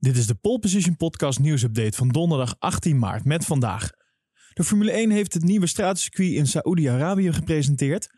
[0.00, 3.90] Dit is de Pole Position Podcast nieuwsupdate van donderdag 18 maart met vandaag.
[4.52, 8.08] De Formule 1 heeft het nieuwe stratencircuit in Saoedi-Arabië gepresenteerd.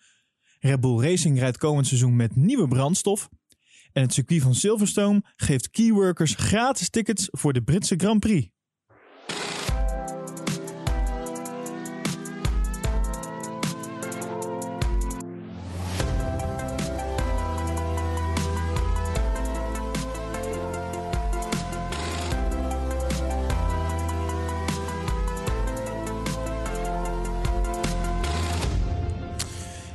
[0.58, 3.28] Red Bull Racing rijdt komend seizoen met nieuwe brandstof.
[3.92, 8.48] En het circuit van Silverstone geeft keyworkers gratis tickets voor de Britse Grand Prix.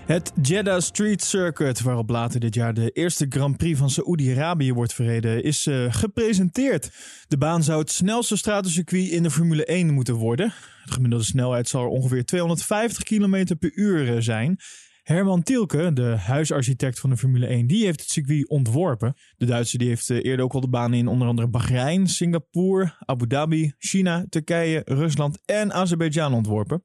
[0.06, 4.94] Het Jeddah Street Circuit, waarop later dit jaar de eerste Grand Prix van Saoedi-Arabië wordt
[4.94, 6.92] verreden, is uh, gepresenteerd.
[7.28, 10.54] De baan zou het snelste stratencircuit in de Formule 1 moeten worden.
[10.86, 14.60] De gemiddelde snelheid zal ongeveer 250 km per uur eh, zijn.
[15.04, 19.14] Herman Tielke, de huisarchitect van de Formule 1, die heeft het circuit ontworpen.
[19.38, 22.94] De Duitse die heeft eh, eerder ook al de banen in onder andere Bahrein, Singapore,
[23.00, 26.84] Abu Dhabi, China, Turkije, Rusland en Azerbeidzjan ontworpen.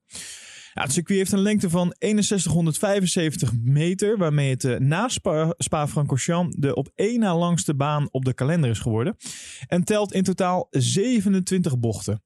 [0.72, 5.08] Het circuit heeft een lengte van 6175 meter, waarmee het uh, na
[5.56, 9.16] Spa-Francorchamps de op één na langste baan op de kalender is geworden.
[9.66, 12.22] En telt in totaal 27 bochten.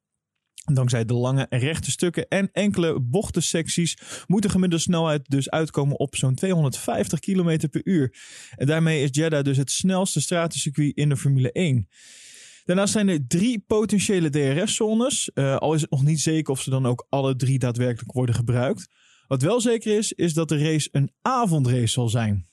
[0.73, 6.17] Dankzij de lange rechte stukken en enkele bochtensecties moet de gemiddelde snelheid dus uitkomen op
[6.17, 8.17] zo'n 250 km per uur.
[8.57, 11.89] En daarmee is Jeddah dus het snelste stratencircuit in de Formule 1.
[12.65, 15.31] Daarnaast zijn er drie potentiële DRS-zones.
[15.35, 18.35] Uh, al is het nog niet zeker of ze dan ook alle drie daadwerkelijk worden
[18.35, 18.89] gebruikt.
[19.27, 22.47] Wat wel zeker is, is dat de race een avondrace zal zijn.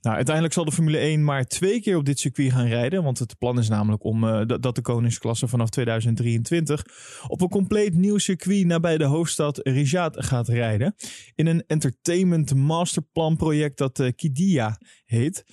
[0.00, 3.02] Nou, uiteindelijk zal de Formule 1 maar twee keer op dit circuit gaan rijden.
[3.02, 6.84] Want het plan is namelijk om uh, dat de koningsklasse vanaf 2023
[7.28, 10.94] op een compleet nieuw circuit nabij de hoofdstad Riyadh gaat rijden.
[11.34, 15.44] In een entertainment masterplan project dat uh, Kidia heet.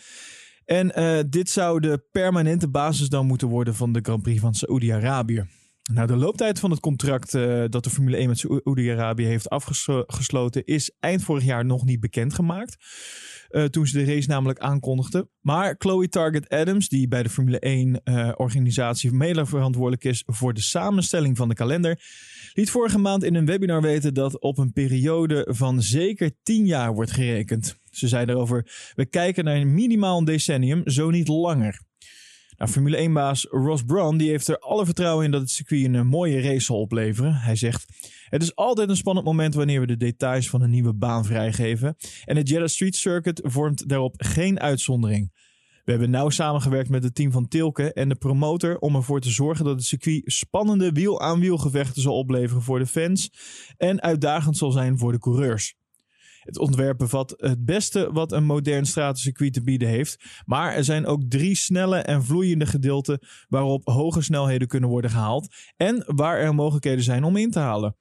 [0.66, 4.54] En uh, dit zou de permanente basis dan moeten worden van de Grand Prix van
[4.54, 5.46] Saoedi-Arabië.
[5.92, 10.66] Nou, de looptijd van het contract uh, dat de Formule 1 met Saoedi-Arabië heeft afgesloten
[10.66, 12.78] is eind vorig jaar nog niet bekendgemaakt.
[13.50, 15.30] Uh, toen ze de race namelijk aankondigden.
[15.42, 20.54] Maar Chloe Target Adams, die bij de Formule 1 uh, organisatie mede verantwoordelijk is voor
[20.54, 22.02] de samenstelling van de kalender,
[22.54, 26.94] liet vorige maand in een webinar weten dat op een periode van zeker 10 jaar
[26.94, 27.80] wordt gerekend.
[27.90, 31.82] Ze zei daarover: We kijken naar minimaal een decennium, zo niet langer.
[32.58, 36.08] Nou, Formule 1-baas Ross Brown die heeft er alle vertrouwen in dat het circuit een
[36.08, 37.34] mooie race zal opleveren.
[37.34, 37.86] Hij zegt:
[38.30, 41.96] Het is altijd een spannend moment wanneer we de details van een nieuwe baan vrijgeven.
[42.26, 45.32] En het Jeddah Street Circuit vormt daarop geen uitzondering.
[45.84, 49.30] We hebben nauw samengewerkt met het team van Tilke en de promotor om ervoor te
[49.30, 53.30] zorgen dat het circuit spannende wiel-aan-wiel gevechten zal opleveren voor de fans
[53.78, 55.76] en uitdagend zal zijn voor de coureurs.
[56.44, 60.42] Het ontwerp bevat het beste wat een modern stratencircuit te bieden heeft.
[60.46, 65.56] Maar er zijn ook drie snelle en vloeiende gedeelten waarop hoge snelheden kunnen worden gehaald.
[65.76, 67.96] En waar er mogelijkheden zijn om in te halen.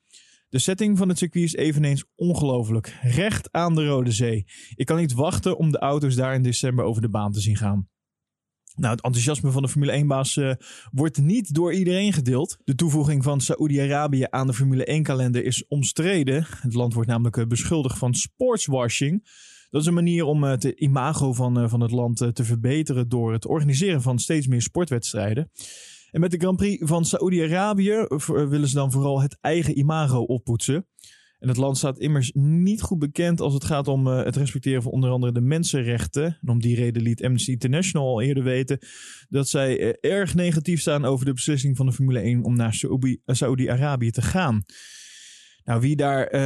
[0.48, 2.98] De setting van het circuit is eveneens ongelooflijk.
[3.02, 4.46] Recht aan de Rode Zee.
[4.74, 7.56] Ik kan niet wachten om de auto's daar in december over de baan te zien
[7.56, 7.88] gaan.
[8.76, 10.52] Nou, het enthousiasme van de Formule 1-baas uh,
[10.90, 12.56] wordt niet door iedereen gedeeld.
[12.64, 16.46] De toevoeging van Saoedi-Arabië aan de Formule 1-kalender is omstreden.
[16.60, 19.28] Het land wordt namelijk uh, beschuldigd van sportswashing.
[19.70, 23.32] Dat is een manier om het uh, imago van, van het land te verbeteren door
[23.32, 25.50] het organiseren van steeds meer sportwedstrijden.
[26.10, 30.86] En met de Grand Prix van Saoedi-Arabië willen ze dan vooral het eigen imago oppoetsen.
[31.42, 34.82] En het land staat immers niet goed bekend als het gaat om uh, het respecteren
[34.82, 36.24] van onder andere de mensenrechten.
[36.24, 38.78] En om die reden liet Amnesty International al eerder weten
[39.28, 42.84] dat zij uh, erg negatief staan over de beslissing van de Formule 1 om naar
[43.26, 44.64] Saoedi-Arabië te gaan.
[45.64, 46.36] Nou, wie daar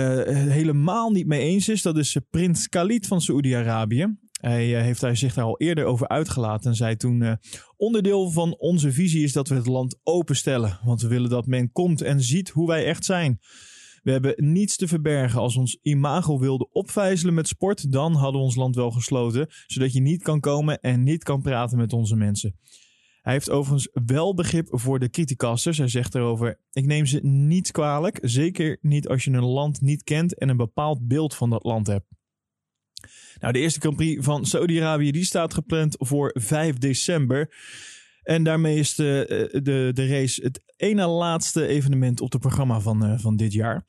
[0.49, 4.17] helemaal niet mee eens is, dat is prins Khalid van Saoedi-Arabië.
[4.41, 7.39] Hij heeft zich daar al eerder over uitgelaten en zei toen:
[7.77, 10.79] Onderdeel van onze visie is dat we het land openstellen.
[10.85, 13.41] Want we willen dat men komt en ziet hoe wij echt zijn.
[14.07, 15.41] We hebben niets te verbergen.
[15.41, 19.93] Als ons imago wilde opvijzelen met sport, dan hadden we ons land wel gesloten, zodat
[19.93, 22.59] je niet kan komen en niet kan praten met onze mensen.
[23.23, 25.79] Hij heeft overigens wel begrip voor de criticasters.
[25.79, 28.19] Hij zegt erover: Ik neem ze niet kwalijk.
[28.23, 31.87] Zeker niet als je een land niet kent en een bepaald beeld van dat land
[31.87, 32.07] hebt.
[33.39, 37.55] Nou, de eerste Grand Prix van Saudi-Arabië die staat gepland voor 5 december.
[38.23, 42.81] En daarmee is de, eh, de, de race het ene laatste evenement op het programma
[42.81, 43.87] van, uh, van dit jaar.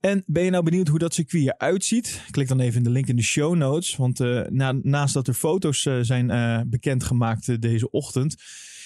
[0.00, 2.22] En ben je nou benieuwd hoe dat circuit eruit ziet?
[2.30, 3.96] Klik dan even in de link in de show notes.
[3.96, 8.36] Want uh, na, naast dat er foto's uh, zijn bekendgemaakt deze ochtend,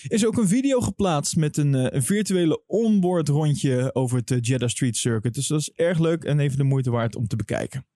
[0.09, 4.97] is ook een video geplaatst met een, een virtuele onboard rondje over het Jeddah Street
[4.97, 5.35] Circuit.
[5.35, 7.87] Dus dat is erg leuk en even de moeite waard om te bekijken.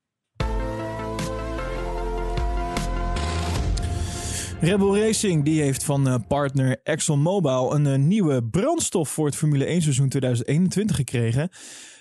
[4.61, 9.65] Rebel Racing die heeft van uh, partner ExxonMobil een uh, nieuwe brandstof voor het Formule
[9.65, 11.49] 1 seizoen 2021 gekregen.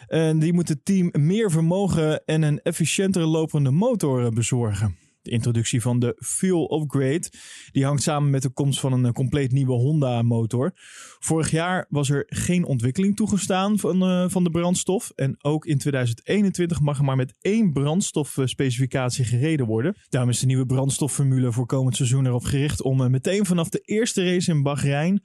[0.09, 5.06] Uh, die moet het team meer vermogen en een efficiëntere lopende motor bezorgen.
[5.27, 7.31] Introductie van de Fuel Upgrade
[7.71, 10.71] die hangt samen met de komst van een eh, compleet nieuwe Honda motor.
[11.19, 15.11] Vorig jaar was er geen ontwikkeling toegestaan van, uh, van de brandstof.
[15.15, 19.95] En ook in 2021 mag er maar met één brandstofspecificatie gereden worden.
[20.09, 23.79] Daarom is de nieuwe brandstofformule voor komend seizoen erop gericht om uh, meteen vanaf de
[23.79, 25.21] eerste race in Bahrein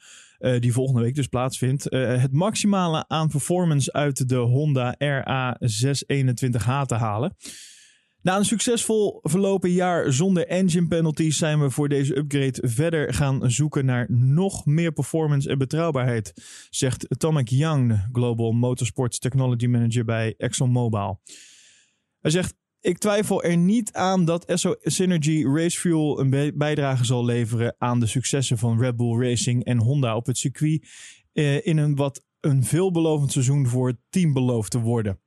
[0.58, 7.36] die volgende week dus plaatsvindt, het maximale aan performance uit de Honda RA621H te halen.
[8.22, 13.50] Na een succesvol verlopen jaar zonder engine penalties zijn we voor deze upgrade verder gaan
[13.50, 16.32] zoeken naar nog meer performance en betrouwbaarheid,
[16.70, 21.20] zegt Tomek Young, Global Motorsports Technology Manager bij ExxonMobil.
[22.20, 27.24] Hij zegt: Ik twijfel er niet aan dat SO Synergy Race Fuel een bijdrage zal
[27.24, 30.88] leveren aan de successen van Red Bull Racing en Honda op het circuit
[31.32, 35.20] eh, in een wat een veelbelovend seizoen voor het team belooft te worden.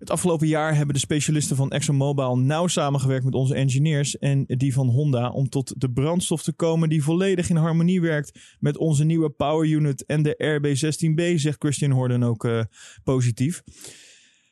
[0.00, 4.72] Het afgelopen jaar hebben de specialisten van ExxonMobil nauw samengewerkt met onze engineers en die
[4.72, 9.04] van Honda om tot de brandstof te komen die volledig in harmonie werkt met onze
[9.04, 12.62] nieuwe Power Unit en de RB16B, zegt Christian Horden ook uh,
[13.04, 13.62] positief.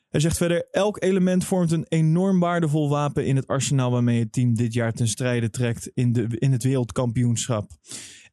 [0.09, 4.33] Hij zegt verder: elk element vormt een enorm waardevol wapen in het arsenaal waarmee het
[4.33, 7.71] team dit jaar ten strijde trekt in, de, in het wereldkampioenschap.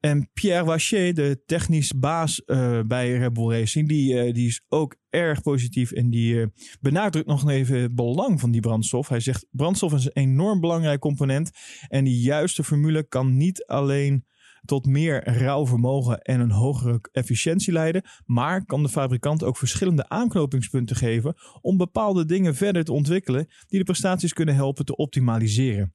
[0.05, 4.61] En Pierre Waché, de technisch baas uh, bij Red Bull Racing, die, uh, die is
[4.67, 6.45] ook erg positief en die uh,
[6.81, 9.07] benadrukt nog even het belang van die brandstof.
[9.07, 11.51] Hij zegt: brandstof is een enorm belangrijk component
[11.87, 14.25] en die juiste formule kan niet alleen
[14.65, 20.09] tot meer rauw vermogen en een hogere efficiëntie leiden, maar kan de fabrikant ook verschillende
[20.09, 25.93] aanknopingspunten geven om bepaalde dingen verder te ontwikkelen die de prestaties kunnen helpen te optimaliseren.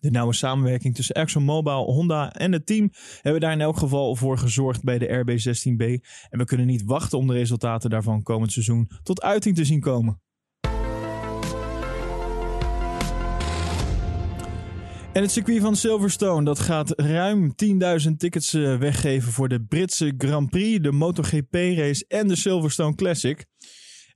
[0.00, 2.90] De nauwe samenwerking tussen ExxonMobil, Honda en het team
[3.20, 5.84] hebben daar in elk geval voor gezorgd bij de RB16B.
[6.30, 9.80] En we kunnen niet wachten om de resultaten daarvan komend seizoen tot uiting te zien
[9.80, 10.20] komen.
[15.12, 17.54] En het circuit van Silverstone dat gaat ruim
[18.06, 22.94] 10.000 tickets eh, weggeven voor de Britse Grand Prix, de MotoGP race en de Silverstone
[22.94, 23.46] Classic.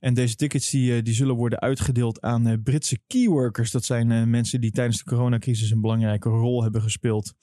[0.03, 3.71] En deze tickets die, eh, die zullen worden uitgedeeld aan uh, Britse keyworkers.
[3.71, 7.35] Dat zijn uh, mensen die tijdens de coronacrisis een belangrijke rol hebben gespeeld.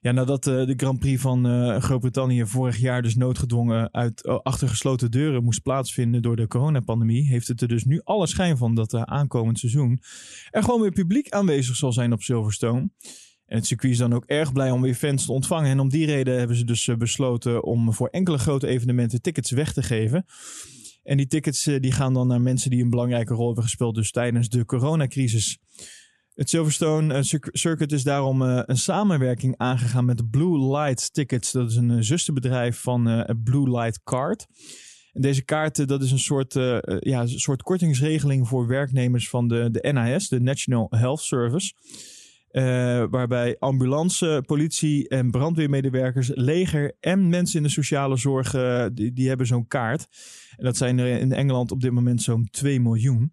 [0.00, 1.46] Ja, nadat de Grand Prix van
[1.82, 7.48] Groot-Brittannië vorig jaar dus noodgedwongen uit achter gesloten deuren moest plaatsvinden door de coronapandemie, heeft
[7.48, 10.00] het er dus nu alle schijn van dat aankomend seizoen
[10.50, 12.90] er gewoon weer publiek aanwezig zal zijn op Silverstone.
[13.46, 15.70] En het circuit is dan ook erg blij om weer fans te ontvangen.
[15.70, 19.72] En om die reden hebben ze dus besloten om voor enkele grote evenementen tickets weg
[19.72, 20.24] te geven.
[21.02, 23.94] En die tickets eh, die gaan dan naar mensen die een belangrijke rol hebben gespeeld
[23.94, 25.58] dus tijdens de coronacrisis.
[26.34, 27.22] Het Silverstone eh,
[27.52, 31.52] Circuit is daarom uh, een samenwerking aangegaan met Blue Light Tickets.
[31.52, 34.46] Dat is een zusterbedrijf van Blue Light Card.
[35.12, 36.52] En deze kaarten, dat is een soort,
[36.98, 41.72] ja, soort kortingsregeling voor werknemers van de, de NHS, de National Health Service.
[43.10, 48.50] Waarbij ambulance, politie en brandweermedewerkers, leger en mensen in de sociale zorg,
[48.92, 50.08] die, die hebben zo'n kaart.
[50.56, 53.32] En dat zijn er in Engeland op dit moment zo'n 2 miljoen.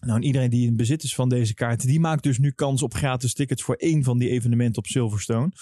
[0.00, 2.82] Nou, en iedereen die in bezit is van deze kaart, die maakt dus nu kans
[2.82, 5.52] op gratis tickets voor één van die evenementen op Silverstone.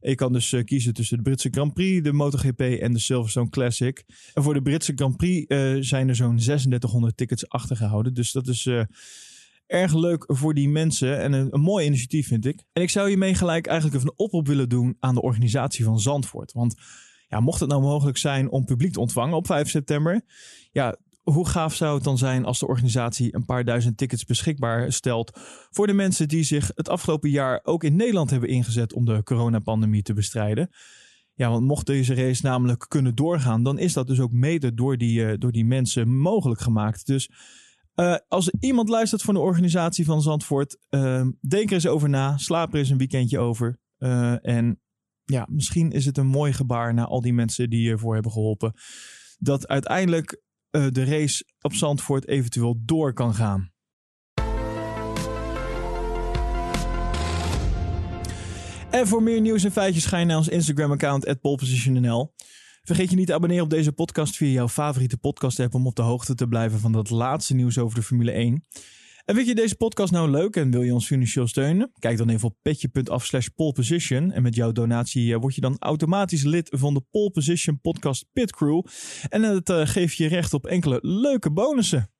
[0.00, 3.48] Je kan dus uh, kiezen tussen de Britse Grand Prix, de MotoGP en de Silverstone
[3.48, 4.04] Classic.
[4.34, 5.46] En voor de Britse Grand Prix
[5.88, 8.14] zijn er zo'n 3600 tickets achtergehouden.
[8.14, 8.68] Dus dat is
[9.66, 12.62] erg leuk voor die mensen en een, mooi initiatief vind ik.
[12.72, 16.00] En ik zou hiermee gelijk eigenlijk even een oproep willen doen aan de organisatie van
[16.00, 16.52] Zandvoort.
[16.52, 16.74] Want
[17.28, 20.24] ja, mocht het nou mogelijk zijn om publiek te ontvangen op 5 september,
[20.70, 24.92] ja, hoe gaaf zou het dan zijn als de organisatie een paar duizend tickets beschikbaar
[24.92, 25.38] stelt
[25.70, 29.22] voor de mensen die zich het afgelopen jaar ook in Nederland hebben ingezet om de
[29.22, 30.70] coronapandemie te bestrijden?
[31.34, 34.96] Ja, want mocht deze race namelijk kunnen doorgaan, dan is dat dus ook mede door
[34.96, 37.06] die, uh, door die mensen mogelijk gemaakt.
[37.06, 37.30] Dus
[37.96, 42.36] uh, als iemand luistert van de organisatie van Zandvoort, uh, denk er eens over na.
[42.36, 43.78] Slaap er eens een weekendje over.
[44.42, 44.80] en
[45.24, 48.72] ja, misschien is het een mooi gebaar naar al die mensen die ervoor hebben geholpen.
[49.38, 53.74] Dat uiteindelijk uh, de race op Zandvoort eventueel door kan gaan.
[58.90, 62.34] En voor meer nieuws en feitjes ga je naar ons Instagram-account polepositionnl.
[62.86, 65.94] Vergeet je niet te abonneren op deze podcast via jouw favoriete podcast app om op
[65.96, 68.64] de hoogte te blijven van het laatste nieuws over de Formule 1.
[69.24, 71.92] En vind je deze podcast nou leuk en wil je ons financieel steunen?
[71.98, 74.32] Kijk dan even op petje.af slash poleposition.
[74.32, 78.26] En met jouw donatie uh, word je dan automatisch lid van de Pole Position podcast
[78.32, 78.82] Pit Crew.
[79.28, 82.10] En dat uh, geeft je recht op enkele leuke bonussen.